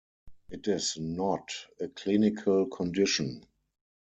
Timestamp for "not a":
0.97-1.87